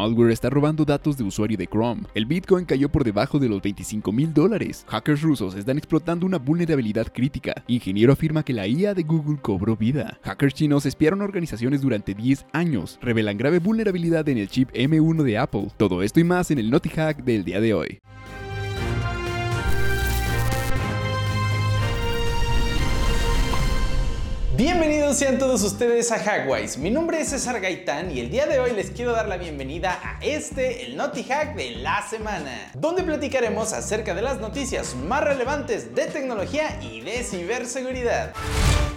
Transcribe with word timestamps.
Malware 0.00 0.30
está 0.30 0.48
robando 0.48 0.84
datos 0.84 1.16
de 1.16 1.24
usuario 1.24 1.58
de 1.58 1.66
Chrome. 1.66 2.04
El 2.14 2.24
Bitcoin 2.24 2.64
cayó 2.64 2.88
por 2.88 3.02
debajo 3.02 3.40
de 3.40 3.48
los 3.48 3.60
25 3.60 4.12
mil 4.12 4.32
dólares. 4.32 4.84
Hackers 4.86 5.22
rusos 5.22 5.56
están 5.56 5.76
explotando 5.76 6.24
una 6.24 6.38
vulnerabilidad 6.38 7.08
crítica. 7.12 7.64
Ingeniero 7.66 8.12
afirma 8.12 8.44
que 8.44 8.52
la 8.52 8.68
IA 8.68 8.94
de 8.94 9.02
Google 9.02 9.40
cobró 9.42 9.76
vida. 9.76 10.20
Hackers 10.22 10.54
chinos 10.54 10.86
espiaron 10.86 11.20
organizaciones 11.20 11.80
durante 11.80 12.14
10 12.14 12.46
años. 12.52 12.96
Revelan 13.02 13.38
grave 13.38 13.58
vulnerabilidad 13.58 14.28
en 14.28 14.38
el 14.38 14.48
chip 14.48 14.70
M1 14.70 15.24
de 15.24 15.36
Apple. 15.36 15.66
Todo 15.76 16.04
esto 16.04 16.20
y 16.20 16.24
más 16.24 16.52
en 16.52 16.60
el 16.60 16.70
Naughty 16.70 16.90
Hack 16.90 17.24
del 17.24 17.42
día 17.42 17.60
de 17.60 17.74
hoy. 17.74 18.00
Bienvenidos 24.58 25.16
sean 25.16 25.38
todos 25.38 25.62
ustedes 25.62 26.10
a 26.10 26.18
Hackwise. 26.18 26.78
Mi 26.78 26.90
nombre 26.90 27.20
es 27.20 27.28
César 27.28 27.60
Gaitán 27.60 28.10
y 28.10 28.18
el 28.18 28.28
día 28.28 28.44
de 28.46 28.58
hoy 28.58 28.72
les 28.72 28.90
quiero 28.90 29.12
dar 29.12 29.28
la 29.28 29.36
bienvenida 29.36 30.00
a 30.02 30.18
este, 30.20 30.84
el 30.84 30.96
Naughty 30.96 31.22
Hack 31.22 31.54
de 31.54 31.76
la 31.76 32.02
semana, 32.02 32.72
donde 32.74 33.04
platicaremos 33.04 33.72
acerca 33.72 34.16
de 34.16 34.22
las 34.22 34.40
noticias 34.40 34.96
más 34.96 35.22
relevantes 35.22 35.94
de 35.94 36.06
tecnología 36.06 36.76
y 36.82 37.02
de 37.02 37.22
ciberseguridad. 37.22 38.34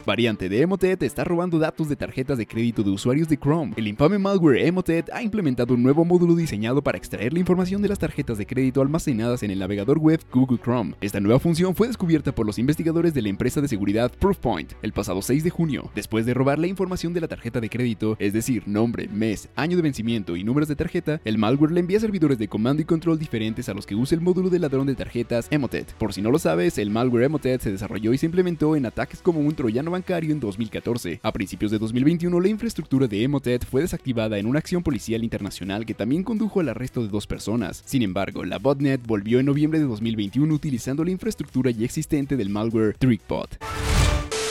Variante 0.06 0.50
de 0.50 0.62
Emotet 0.62 1.04
está 1.04 1.24
robando 1.24 1.60
datos 1.60 1.88
de 1.88 1.96
tarjetas 1.96 2.38
de 2.38 2.48
crédito 2.48 2.82
de 2.82 2.90
usuarios 2.90 3.28
de 3.28 3.38
Chrome. 3.38 3.74
El 3.76 3.88
infame 3.88 4.18
malware 4.18 4.66
Emotet 4.66 5.10
ha 5.14 5.22
implementado 5.22 5.76
un 5.76 5.84
nuevo 5.84 6.04
módulo 6.04 6.36
diseñado 6.36 6.82
para 6.82 6.98
extraer 6.98 7.34
la 7.34 7.40
información 7.40 7.82
de 7.82 7.90
las 7.90 8.00
tarjetas 8.00 8.38
de 8.38 8.46
crédito 8.46 8.82
almacenadas 8.82 9.44
en 9.44 9.52
el 9.52 9.60
navegador 9.60 10.00
web 10.00 10.20
Google 10.32 10.58
Chrome. 10.58 10.96
Esta 11.02 11.20
nueva 11.20 11.40
función 11.40 11.76
fue 11.76 11.88
descubierta 11.88 12.34
por 12.34 12.46
los 12.46 12.58
investigadores 12.58 13.14
de 13.14 13.22
la 13.22 13.30
empresa 13.30 13.62
de 13.62 13.68
seguridad 13.68 14.12
Proofpoint 14.20 14.74
el 14.82 14.94
pasado 14.94 15.22
6 15.22 15.44
de 15.44 15.50
junio. 15.50 15.92
Después 15.94 16.26
de 16.26 16.34
robar 16.34 16.58
la 16.58 16.68
información 16.68 17.14
de 17.14 17.22
la 17.22 17.28
tarjeta 17.28 17.60
de 17.60 17.70
crédito, 17.70 18.16
es 18.20 18.34
decir, 18.34 18.64
nombre, 18.68 19.08
mes, 19.08 19.50
año 19.56 19.76
de 19.76 19.84
vencimiento 19.84 20.36
y 20.36 20.44
números 20.44 20.70
de 20.70 20.76
tarjeta, 20.76 21.22
el 21.26 21.38
malware 21.38 21.72
le 21.72 21.82
envía 21.82 22.00
servidores 22.00 22.40
de 22.40 22.48
comando 22.48 22.82
y 22.82 22.86
control 22.86 23.20
diferentes 23.20 23.70
a 23.70 23.74
los 23.74 23.86
que 23.86 23.96
usa 23.96 24.16
el 24.16 24.22
módulo 24.22 24.50
de 24.50 24.60
ladrón 24.60 24.88
de 24.88 24.96
tarjetas 24.96 25.48
Emotet. 25.52 25.94
Por 25.94 26.14
si 26.14 26.22
no 26.22 26.32
lo 26.32 26.40
sabes, 26.40 26.78
el 26.78 26.90
malware 26.90 27.26
Emotet 27.26 27.62
se 27.62 27.72
desarrolló 27.72 28.14
y 28.14 28.18
se 28.18 28.26
implementó 28.26 28.76
en 28.76 28.86
ataques 28.86 29.22
como 29.22 29.42
un 29.42 29.54
troyano 29.54 29.91
bancario 29.92 30.32
en 30.32 30.40
2014. 30.40 31.20
A 31.22 31.32
principios 31.32 31.72
de 31.72 31.78
2021, 31.78 32.40
la 32.40 32.48
infraestructura 32.48 33.08
de 33.08 33.24
Emotet 33.24 33.66
fue 33.66 33.82
desactivada 33.82 34.38
en 34.38 34.48
una 34.48 34.60
acción 34.60 34.82
policial 34.84 35.24
internacional 35.24 35.86
que 35.86 35.94
también 35.94 36.24
condujo 36.24 36.60
al 36.60 36.70
arresto 36.70 37.04
de 37.04 37.10
dos 37.10 37.28
personas. 37.28 37.84
Sin 37.86 38.02
embargo, 38.02 38.44
la 38.44 38.58
botnet 38.58 39.06
volvió 39.06 39.40
en 39.40 39.46
noviembre 39.46 39.80
de 39.80 39.86
2021 39.86 40.54
utilizando 40.54 41.04
la 41.04 41.12
infraestructura 41.12 41.72
ya 41.72 41.86
existente 41.86 42.38
del 42.38 42.50
malware 42.50 42.96
TrickBot. 42.98 43.58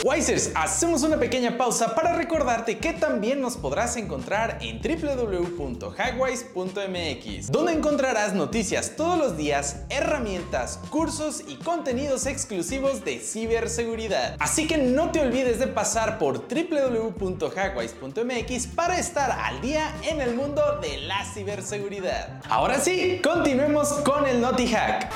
Wisers, 0.03 0.51
hacemos 0.55 1.03
una 1.03 1.17
pequeña 1.17 1.57
pausa 1.57 1.93
para 1.93 2.15
recordarte 2.15 2.79
que 2.79 2.93
también 2.93 3.39
nos 3.39 3.55
podrás 3.55 3.97
encontrar 3.97 4.57
en 4.61 4.81
www.hackwise.mx, 4.81 7.51
donde 7.51 7.73
encontrarás 7.73 8.33
noticias 8.33 8.95
todos 8.95 9.19
los 9.19 9.37
días, 9.37 9.81
herramientas, 9.89 10.79
cursos 10.89 11.43
y 11.47 11.57
contenidos 11.57 12.25
exclusivos 12.25 13.05
de 13.05 13.19
ciberseguridad. 13.19 14.37
Así 14.39 14.65
que 14.65 14.79
no 14.79 15.11
te 15.11 15.19
olvides 15.19 15.59
de 15.59 15.67
pasar 15.67 16.17
por 16.17 16.47
www.hackwise.mx 16.47 18.67
para 18.67 18.97
estar 18.97 19.29
al 19.31 19.61
día 19.61 19.95
en 20.01 20.19
el 20.19 20.33
mundo 20.35 20.79
de 20.81 20.97
la 20.97 21.23
ciberseguridad. 21.25 22.41
Ahora 22.49 22.79
sí, 22.79 23.21
continuemos 23.23 23.89
con 24.03 24.25
el 24.25 24.41
Naughty 24.41 24.65
Hack. 24.67 25.11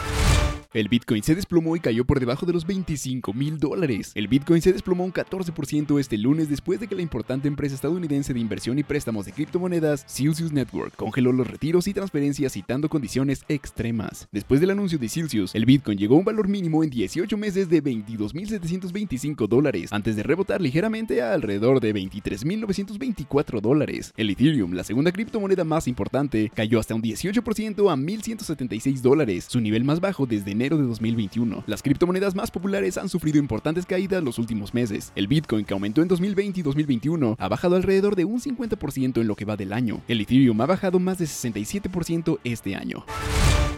El 0.75 0.89
Bitcoin 0.89 1.23
se 1.23 1.35
desplomó 1.35 1.77
y 1.77 1.79
cayó 1.79 2.03
por 2.03 2.19
debajo 2.19 2.45
de 2.45 2.51
los 2.51 2.67
25 2.67 3.31
mil 3.31 3.59
dólares. 3.59 4.11
El 4.13 4.27
Bitcoin 4.27 4.61
se 4.61 4.73
desplomó 4.73 5.05
un 5.05 5.13
14% 5.13 5.97
este 6.01 6.17
lunes 6.17 6.49
después 6.49 6.81
de 6.81 6.87
que 6.89 6.95
la 6.95 7.01
importante 7.01 7.47
empresa 7.47 7.75
estadounidense 7.75 8.33
de 8.33 8.41
inversión 8.41 8.77
y 8.77 8.83
préstamos 8.83 9.25
de 9.25 9.31
criptomonedas, 9.31 10.03
Celsius 10.05 10.51
Network, 10.51 10.93
congeló 10.97 11.31
los 11.31 11.47
retiros 11.47 11.87
y 11.87 11.93
transferencias 11.93 12.51
citando 12.51 12.89
condiciones 12.89 13.45
extremas. 13.47 14.27
Después 14.33 14.59
del 14.59 14.71
anuncio 14.71 14.99
de 14.99 15.07
Celsius, 15.07 15.55
el 15.55 15.63
Bitcoin 15.63 15.97
llegó 15.97 16.15
a 16.15 16.19
un 16.19 16.25
valor 16.25 16.49
mínimo 16.49 16.83
en 16.83 16.89
18 16.89 17.37
meses 17.37 17.69
de 17.69 17.81
22.725 17.81 19.47
dólares, 19.47 19.93
antes 19.93 20.17
de 20.17 20.23
rebotar 20.23 20.59
ligeramente 20.59 21.21
a 21.21 21.31
alrededor 21.31 21.79
de 21.79 21.95
23.924 21.95 23.61
dólares. 23.61 24.13
El 24.17 24.29
Ethereum, 24.29 24.73
la 24.73 24.83
segunda 24.83 25.13
criptomoneda 25.13 25.63
más 25.63 25.87
importante, 25.87 26.51
cayó 26.53 26.81
hasta 26.81 26.95
un 26.95 27.01
18% 27.01 27.89
a 27.89 27.95
1.176 27.95 28.99
dólares, 28.99 29.45
su 29.47 29.61
nivel 29.61 29.85
más 29.85 30.01
bajo 30.01 30.25
desde 30.25 30.51
enero 30.51 30.64
de 30.73 30.83
2021. 30.83 31.63
Las 31.67 31.83
criptomonedas 31.83 32.35
más 32.35 32.51
populares 32.51 32.97
han 32.97 33.09
sufrido 33.09 33.37
importantes 33.37 33.85
caídas 33.85 34.23
los 34.23 34.39
últimos 34.39 34.73
meses. 34.73 35.11
El 35.15 35.27
Bitcoin, 35.27 35.65
que 35.65 35.73
aumentó 35.73 36.01
en 36.01 36.07
2020 36.07 36.59
y 36.59 36.63
2021, 36.63 37.35
ha 37.37 37.47
bajado 37.47 37.75
alrededor 37.75 38.15
de 38.15 38.25
un 38.25 38.41
50% 38.41 39.21
en 39.21 39.27
lo 39.27 39.35
que 39.35 39.45
va 39.45 39.55
del 39.55 39.73
año. 39.73 40.01
El 40.07 40.21
Ethereum 40.21 40.59
ha 40.61 40.65
bajado 40.65 40.99
más 40.99 41.19
de 41.19 41.25
67% 41.25 42.39
este 42.43 42.75
año. 42.75 43.05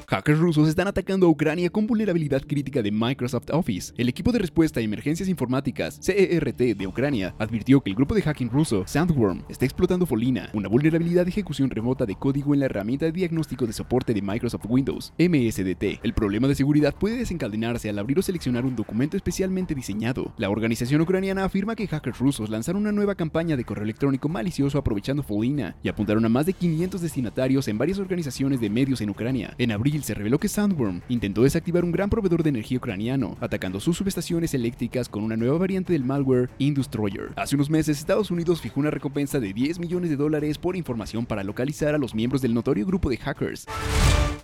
Hackers 0.09 0.39
rusos 0.39 0.69
están 0.69 0.87
atacando 0.87 1.27
a 1.27 1.29
Ucrania 1.29 1.69
con 1.69 1.85
vulnerabilidad 1.85 2.41
crítica 2.41 2.81
de 2.81 2.91
Microsoft 2.91 3.49
Office. 3.51 3.93
El 3.97 4.07
equipo 4.07 4.31
de 4.31 4.39
respuesta 4.39 4.79
a 4.79 4.83
emergencias 4.83 5.27
informáticas, 5.27 5.99
CERT, 6.01 6.77
de 6.77 6.87
Ucrania, 6.87 7.35
advirtió 7.37 7.81
que 7.81 7.89
el 7.89 7.95
grupo 7.97 8.15
de 8.15 8.21
hacking 8.21 8.49
ruso, 8.49 8.83
Sandworm, 8.87 9.43
está 9.49 9.65
explotando 9.65 10.05
Folina, 10.05 10.49
una 10.53 10.69
vulnerabilidad 10.69 11.25
de 11.25 11.31
ejecución 11.31 11.69
remota 11.69 12.05
de 12.05 12.15
código 12.15 12.53
en 12.53 12.61
la 12.61 12.67
herramienta 12.67 13.05
de 13.05 13.11
diagnóstico 13.11 13.67
de 13.67 13.73
soporte 13.73 14.13
de 14.13 14.21
Microsoft 14.21 14.63
Windows, 14.69 15.11
MSDT. 15.19 15.99
El 16.01 16.13
problema 16.13 16.47
de 16.47 16.55
seguridad 16.55 16.95
puede 16.95 17.17
desencadenarse 17.17 17.89
al 17.89 17.99
abrir 17.99 18.17
o 18.17 18.21
seleccionar 18.21 18.65
un 18.65 18.77
documento 18.77 19.17
especialmente 19.17 19.75
diseñado. 19.75 20.33
La 20.37 20.49
organización 20.49 21.01
ucraniana 21.01 21.43
afirma 21.43 21.75
que 21.75 21.85
hackers 21.85 22.19
rusos 22.19 22.49
lanzaron 22.49 22.83
una 22.83 22.93
nueva 22.93 23.15
campaña 23.15 23.57
de 23.57 23.65
correo 23.65 23.83
electrónico 23.83 24.29
malicioso 24.29 24.77
aprovechando 24.77 25.21
Folina 25.21 25.75
y 25.83 25.89
apuntaron 25.89 26.23
a 26.23 26.29
más 26.29 26.45
de 26.45 26.53
500 26.53 27.01
destinatarios 27.01 27.67
en 27.67 27.77
varias 27.77 27.99
organizaciones 27.99 28.61
de 28.61 28.69
medios 28.69 29.01
en 29.01 29.09
Ucrania. 29.09 29.53
En 29.57 29.73
abril, 29.73 29.96
se 30.03 30.13
reveló 30.13 30.39
que 30.39 30.47
Sandworm 30.47 31.01
intentó 31.09 31.43
desactivar 31.43 31.83
un 31.83 31.91
gran 31.91 32.09
proveedor 32.09 32.43
de 32.43 32.49
energía 32.49 32.77
ucraniano, 32.77 33.37
atacando 33.39 33.79
sus 33.79 33.97
subestaciones 33.97 34.53
eléctricas 34.53 35.09
con 35.09 35.23
una 35.23 35.37
nueva 35.37 35.57
variante 35.57 35.93
del 35.93 36.03
malware 36.03 36.49
Industroyer. 36.57 37.31
Hace 37.35 37.55
unos 37.55 37.69
meses, 37.69 37.97
Estados 37.97 38.31
Unidos 38.31 38.61
fijó 38.61 38.79
una 38.79 38.91
recompensa 38.91 39.39
de 39.39 39.53
10 39.53 39.79
millones 39.79 40.09
de 40.09 40.15
dólares 40.15 40.57
por 40.57 40.75
información 40.75 41.25
para 41.25 41.43
localizar 41.43 41.95
a 41.95 41.97
los 41.97 42.13
miembros 42.13 42.41
del 42.41 42.53
notorio 42.53 42.85
grupo 42.85 43.09
de 43.09 43.17
hackers. 43.17 43.65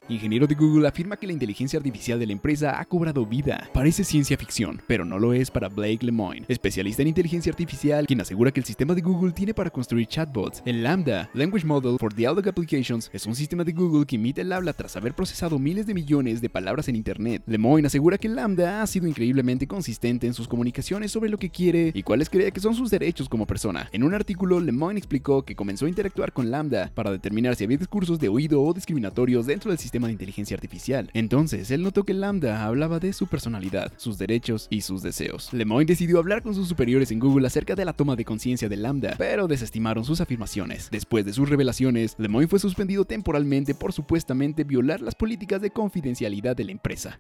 Ingeniero 0.10 0.48
de 0.48 0.56
Google 0.56 0.86
afirma 0.86 1.16
que 1.16 1.26
la 1.26 1.32
inteligencia 1.32 1.78
artificial 1.78 2.20
de 2.20 2.26
la 2.26 2.34
empresa 2.34 2.78
ha 2.78 2.84
cobrado 2.84 3.26
vida. 3.26 3.70
Parece 3.74 4.04
ciencia 4.04 4.38
ficción, 4.38 4.82
pero 4.86 5.06
no 5.06 5.18
lo 5.18 5.32
es 5.32 5.50
para 5.50 5.70
Blake 5.70 6.06
Lemoine, 6.06 6.46
especialista 6.50 7.02
en 7.02 7.08
inteligencia 7.08 7.52
artificial, 7.52 8.06
quien 8.06 8.20
asegura 8.20 8.52
que 8.52 8.60
el 8.60 8.66
sistema 8.66 8.96
de 8.96 9.02
Google 9.02 9.32
tiene 9.32 9.54
para 9.54 9.70
construir 9.70 10.08
chatbots. 10.08 10.62
El 10.66 10.84
Lambda, 10.84 11.30
Language 11.34 11.66
Model 11.66 11.98
for 11.98 12.14
Dialogue 12.14 12.50
Applications, 12.50 13.10
es 13.14 13.26
un 13.26 13.34
sistema 13.34 13.64
de 13.64 13.72
Google 13.72 14.06
que 14.06 14.18
imita 14.18 14.42
el 14.42 14.52
habla 14.52 14.74
tras 14.74 14.98
haber 14.98 15.14
procesado 15.14 15.58
miles 15.58 15.88
de 15.88 15.94
millones 15.94 16.42
de 16.42 16.50
palabras 16.50 16.90
en 16.90 16.98
Internet. 16.98 17.42
Lemoine 17.46 17.88
asegura 17.88 18.18
que 18.18 18.28
Lambda 18.28 18.82
ha 18.82 18.88
sido 18.88 19.08
increíblemente 19.08 19.68
consistente 19.68 20.28
en 20.28 20.34
sus 20.34 20.50
comunicaciones 20.50 21.14
sobre 21.14 21.30
lo 21.30 21.38
que 21.38 21.50
quiere 21.50 21.92
y 21.94 22.04
cuáles 22.04 22.30
cree 22.30 22.52
que 22.52 22.60
son 22.60 22.76
sus 22.76 22.92
derechos 22.92 23.30
como 23.30 23.48
persona. 23.48 23.88
En 23.94 24.04
un 24.04 24.14
artículo, 24.14 24.60
Lemoine 24.60 24.98
explicó 24.98 25.44
que 25.44 25.56
comenzó 25.56 25.86
a 25.86 25.90
interactuar 25.90 26.34
con 26.34 26.52
Lambda 26.52 26.92
para 26.94 27.12
determinar 27.12 27.56
si 27.56 27.64
había 27.64 27.78
discursos 27.78 28.20
de 28.20 28.28
oído 28.28 28.62
o 28.62 28.74
discriminatorios 28.74 29.46
dentro 29.46 29.72
del 29.72 29.80
sistema 29.80 29.93
de 30.02 30.14
inteligencia 30.14 30.56
artificial. 30.56 31.10
Entonces, 31.14 31.70
él 31.72 31.84
notó 31.84 32.04
que 32.04 32.14
Lambda 32.14 32.66
hablaba 32.66 33.00
de 33.00 33.14
su 33.14 33.28
personalidad, 33.28 33.92
sus 33.98 34.18
derechos 34.18 34.68
y 34.70 34.82
sus 34.82 35.04
deseos. 35.04 35.54
Lemoyne 35.54 35.86
decidió 35.86 36.20
hablar 36.20 36.42
con 36.42 36.56
sus 36.56 36.68
superiores 36.68 37.12
en 37.12 37.20
Google 37.20 37.48
acerca 37.48 37.76
de 37.76 37.86
la 37.86 37.94
toma 37.94 38.16
de 38.16 38.26
conciencia 38.26 38.70
de 38.70 38.78
Lambda, 38.78 39.16
pero 39.18 39.48
desestimaron 39.48 40.04
sus 40.04 40.22
afirmaciones. 40.22 40.90
Después 40.92 41.26
de 41.26 41.34
sus 41.34 41.50
revelaciones, 41.50 42.16
Lemoyne 42.18 42.48
fue 42.48 42.60
suspendido 42.60 43.06
temporalmente 43.06 43.76
por 43.76 43.94
supuestamente 43.94 44.64
violar 44.64 45.02
las 45.02 45.16
políticas 45.16 45.62
de 45.62 45.70
confidencialidad 45.72 46.56
de 46.56 46.64
la 46.64 46.72
empresa. 46.72 47.20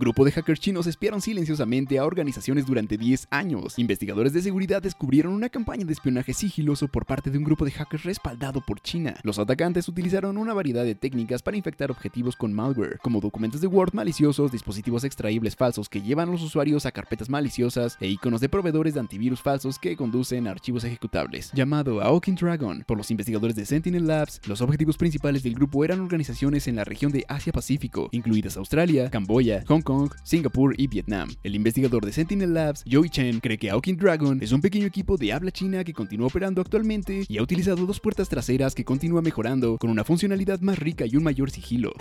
Grupo 0.00 0.24
de 0.24 0.32
hackers 0.32 0.60
chinos 0.60 0.86
espiaron 0.86 1.20
silenciosamente 1.20 1.98
a 1.98 2.06
organizaciones 2.06 2.64
durante 2.64 2.96
10 2.96 3.28
años. 3.30 3.78
Investigadores 3.78 4.32
de 4.32 4.40
seguridad 4.40 4.80
descubrieron 4.80 5.34
una 5.34 5.50
campaña 5.50 5.84
de 5.84 5.92
espionaje 5.92 6.32
sigiloso 6.32 6.88
por 6.88 7.04
parte 7.04 7.28
de 7.28 7.36
un 7.36 7.44
grupo 7.44 7.66
de 7.66 7.70
hackers 7.72 8.04
respaldado 8.04 8.62
por 8.62 8.80
China. 8.80 9.14
Los 9.24 9.38
atacantes 9.38 9.88
utilizaron 9.88 10.38
una 10.38 10.54
variedad 10.54 10.84
de 10.84 10.94
técnicas 10.94 11.42
para 11.42 11.58
infectar 11.58 11.90
objetivos 11.90 12.34
con 12.34 12.54
malware, 12.54 12.98
como 13.02 13.20
documentos 13.20 13.60
de 13.60 13.66
Word 13.66 13.92
maliciosos, 13.92 14.50
dispositivos 14.50 15.04
extraíbles 15.04 15.54
falsos 15.54 15.90
que 15.90 16.00
llevan 16.00 16.30
a 16.30 16.32
los 16.32 16.42
usuarios 16.42 16.86
a 16.86 16.92
carpetas 16.92 17.28
maliciosas 17.28 17.98
e 18.00 18.08
iconos 18.08 18.40
de 18.40 18.48
proveedores 18.48 18.94
de 18.94 19.00
antivirus 19.00 19.42
falsos 19.42 19.78
que 19.78 19.96
conducen 19.96 20.48
a 20.48 20.52
archivos 20.52 20.82
ejecutables. 20.84 21.52
Llamado 21.52 22.00
Aokin 22.00 22.36
Dragon 22.36 22.84
por 22.86 22.96
los 22.96 23.10
investigadores 23.10 23.54
de 23.54 23.66
Sentinel 23.66 24.06
Labs, 24.06 24.40
los 24.46 24.62
objetivos 24.62 24.96
principales 24.96 25.42
del 25.42 25.56
grupo 25.56 25.84
eran 25.84 26.00
organizaciones 26.00 26.68
en 26.68 26.76
la 26.76 26.84
región 26.84 27.12
de 27.12 27.26
Asia-Pacífico, 27.28 28.08
incluidas 28.12 28.56
Australia, 28.56 29.10
Camboya, 29.10 29.59
Hong 29.66 29.82
Kong, 29.82 30.10
Singapur 30.24 30.74
y 30.78 30.86
Vietnam. 30.86 31.30
El 31.42 31.54
investigador 31.54 32.04
de 32.04 32.12
Sentinel 32.12 32.54
Labs, 32.54 32.84
Joey 32.90 33.10
Chen, 33.10 33.40
cree 33.40 33.58
que 33.58 33.70
Aokin 33.70 33.96
Dragon 33.96 34.38
es 34.42 34.52
un 34.52 34.60
pequeño 34.60 34.86
equipo 34.86 35.16
de 35.16 35.32
habla 35.32 35.50
china 35.50 35.84
que 35.84 35.92
continúa 35.92 36.28
operando 36.28 36.60
actualmente 36.60 37.24
y 37.28 37.38
ha 37.38 37.42
utilizado 37.42 37.86
dos 37.86 38.00
puertas 38.00 38.28
traseras 38.28 38.74
que 38.74 38.84
continúa 38.84 39.22
mejorando 39.22 39.78
con 39.78 39.90
una 39.90 40.04
funcionalidad 40.04 40.60
más 40.60 40.78
rica 40.78 41.04
y 41.06 41.16
un 41.16 41.24
mayor 41.24 41.50
sigilo. 41.50 41.92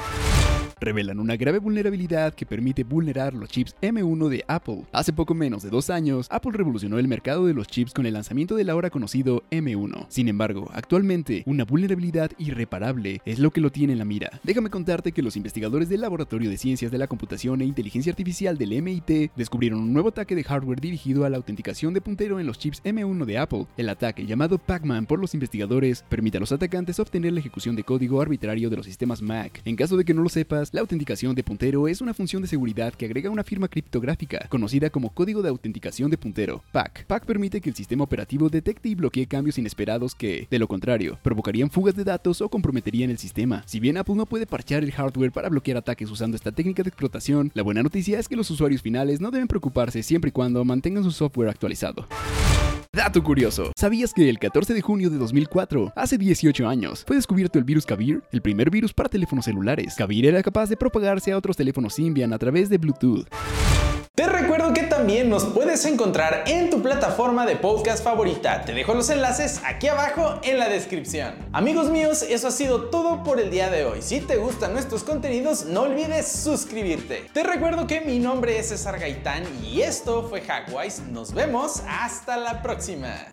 Revelan 0.80 1.20
una 1.20 1.36
grave 1.36 1.60
vulnerabilidad 1.60 2.34
que 2.34 2.46
permite 2.46 2.84
vulnerar 2.84 3.34
los 3.34 3.50
chips 3.50 3.76
M1 3.82 4.30
de 4.30 4.44
Apple. 4.48 4.86
Hace 4.92 5.14
poco 5.14 5.34
menos 5.34 5.64
de 5.64 5.70
dos 5.70 5.90
años, 5.90 6.28
Apple 6.30 6.52
revolucionó 6.54 7.00
el 7.00 7.08
mercado 7.08 7.46
de 7.46 7.54
los 7.54 7.68
chips 7.68 7.94
con 7.94 8.06
el 8.06 8.14
lanzamiento 8.14 8.56
del 8.56 8.70
ahora 8.70 8.90
conocido 8.90 9.44
M1. 9.52 10.06
Sin 10.10 10.28
embargo, 10.28 10.70
actualmente, 10.74 11.44
una 11.46 11.66
vulnerabilidad 11.66 12.32
irreparable 12.38 13.22
es 13.26 13.40
lo 13.40 13.52
que 13.52 13.62
lo 13.62 13.72
tiene 13.72 13.94
en 13.94 14.00
la 14.00 14.06
mira. 14.06 14.40
Déjame 14.44 14.70
contarte 14.70 15.12
que 15.12 15.22
los 15.22 15.36
investigadores 15.36 15.90
del 15.90 16.02
Laboratorio 16.02 16.50
de 16.50 16.58
Ciencias 16.58 16.92
de 16.92 16.98
la 16.98 17.08
Computación 17.08 17.62
e 17.62 17.66
Inteligencia 17.66 18.12
Artificial 18.12 18.58
del 18.58 18.82
MIT 18.82 19.32
descubrieron 19.36 19.80
un 19.80 19.94
nuevo 19.94 20.10
ataque 20.10 20.36
de 20.36 20.44
hardware 20.44 20.80
dirigido 20.80 21.26
a 21.26 21.30
la 21.30 21.38
autenticación 21.38 21.94
de 21.94 22.02
puntero 22.02 22.40
en 22.40 22.48
los 22.48 22.58
chips 22.58 22.84
M1 22.84 23.26
de 23.26 23.38
Apple. 23.38 23.68
El 23.78 23.90
ataque, 23.90 24.26
llamado 24.26 24.58
Pac-Man 24.58 25.06
por 25.06 25.20
los 25.20 25.34
investigadores, 25.34 26.04
permite 26.10 26.38
a 26.38 26.40
los 26.40 26.52
atacantes 26.52 27.00
obtener 27.00 27.34
la 27.34 27.40
ejecución 27.40 27.76
de 27.76 27.84
código 27.84 28.22
arbitrario 28.22 28.70
de 28.70 28.78
los 28.78 28.86
sistemas 28.86 29.22
Mac. 29.22 29.62
En 29.66 29.76
caso 29.76 29.98
de 29.98 30.06
que 30.06 30.14
no 30.14 30.22
lo 30.22 30.30
sepas, 30.30 30.69
la 30.72 30.82
autenticación 30.82 31.36
de 31.36 31.44
puntero 31.44 31.88
es 31.88 32.02
una 32.02 32.14
función 32.14 32.42
de 32.42 32.48
seguridad 32.48 32.94
que 32.94 33.06
agrega 33.06 33.30
una 33.30 33.44
firma 33.44 33.68
criptográfica, 33.68 34.48
conocida 34.50 34.90
como 34.90 35.10
código 35.10 35.42
de 35.42 35.50
autenticación 35.50 36.12
de 36.12 36.18
puntero, 36.18 36.64
PAC. 36.72 37.06
PAC 37.06 37.26
permite 37.26 37.62
que 37.62 37.70
el 37.70 37.76
sistema 37.76 38.04
operativo 38.04 38.50
detecte 38.50 38.90
y 38.90 38.96
bloquee 38.96 39.28
cambios 39.28 39.58
inesperados 39.58 40.16
que, 40.16 40.48
de 40.50 40.60
lo 40.60 40.68
contrario, 40.68 41.18
provocarían 41.24 41.70
fugas 41.70 41.96
de 41.96 42.04
datos 42.04 42.42
o 42.42 42.50
comprometerían 42.50 43.10
el 43.10 43.18
sistema. 43.18 43.64
Si 43.66 43.80
bien 43.80 43.98
Apple 43.98 44.16
no 44.16 44.26
puede 44.26 44.46
parchear 44.46 44.84
el 44.84 44.92
hardware 44.92 45.32
para 45.32 45.50
bloquear 45.50 45.78
ataques 45.78 46.10
usando 46.12 46.36
esta 46.36 46.52
técnica 46.52 46.84
de 46.84 46.90
explotación, 46.90 47.52
la 47.54 47.64
buena 47.64 47.84
noticia 47.84 48.20
es 48.20 48.28
que 48.28 48.36
los 48.36 48.50
usuarios 48.52 48.82
finales 48.82 49.22
no 49.22 49.32
deben 49.32 49.48
preocuparse 49.48 50.04
siempre 50.04 50.30
y 50.30 50.32
cuando 50.32 50.64
mantengan 50.66 51.04
su 51.04 51.12
software 51.12 51.50
actualizado. 51.50 52.08
Dato 52.92 53.24
curioso, 53.24 53.72
¿sabías 53.78 54.16
que 54.16 54.32
el 54.32 54.40
14 54.40 54.74
de 54.74 54.82
junio 54.82 55.12
de 55.12 55.20
2004, 55.20 55.94
hace 55.96 56.18
18 56.18 56.68
años, 56.68 57.04
fue 57.06 57.18
descubierto 57.18 57.60
el 57.60 57.64
virus 57.64 57.86
Kabir, 57.86 58.24
el 58.32 58.42
primer 58.42 58.72
virus 58.72 58.94
para 58.94 59.08
teléfonos 59.08 59.46
celulares? 59.46 59.94
Kabir 59.96 60.26
era 60.26 60.42
capaz 60.42 60.70
de 60.70 60.76
propagarse 60.76 61.32
a 61.32 61.38
otros 61.38 61.56
teléfonos 61.56 61.94
Symbian 61.94 62.34
a 62.34 62.40
través 62.40 62.68
de 62.68 62.80
Bluetooth. 62.80 63.28
Te 64.20 64.28
recuerdo 64.28 64.74
que 64.74 64.84
también 64.84 65.30
nos 65.30 65.46
puedes 65.46 65.86
encontrar 65.86 66.44
en 66.46 66.70
tu 66.70 66.82
plataforma 66.82 67.46
de 67.46 67.56
podcast 67.56 68.04
favorita. 68.04 68.66
Te 68.66 68.74
dejo 68.74 68.94
los 68.94 69.10
enlaces 69.10 69.62
aquí 69.64 69.88
abajo 69.88 70.42
en 70.44 70.60
la 70.60 70.68
descripción. 70.68 71.36
Amigos 71.54 71.90
míos, 71.90 72.22
eso 72.24 72.50
ha 72.50 72.52
sido 72.52 72.90
todo 72.90 73.24
por 73.24 73.40
el 73.40 73.50
día 73.50 73.70
de 73.70 73.86
hoy. 73.86 74.02
Si 74.02 74.20
te 74.20 74.36
gustan 74.36 74.74
nuestros 74.74 75.06
contenidos, 75.06 75.68
no 75.68 75.84
olvides 75.84 76.30
suscribirte. 76.30 77.30
Te 77.32 77.44
recuerdo 77.44 77.88
que 77.88 78.02
mi 78.02 78.20
nombre 78.20 78.60
es 78.60 78.68
César 78.68 79.00
Gaitán 79.00 79.44
y 79.64 79.84
esto 79.84 80.28
fue 80.28 80.42
Hackwise. 80.42 81.02
Nos 81.04 81.34
vemos 81.34 81.82
hasta 81.88 82.36
la 82.36 82.62
próxima. 82.62 83.28